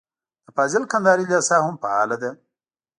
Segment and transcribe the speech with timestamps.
[0.45, 2.31] د فاضل کندهاري لېسه هم فعاله ده.